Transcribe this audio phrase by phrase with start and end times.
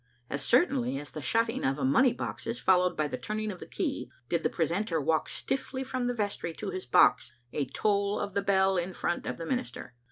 [0.31, 3.59] As certainly as the shutting of a money box is followed by the turning of
[3.59, 8.19] the key, did the precentor walk stiffly from the vestry to his box a toll
[8.19, 9.93] of the bell in front of the minister.